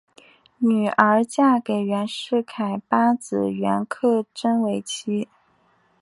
[0.57, 5.27] 女儿嫁给袁世凯八子袁克轸为妻。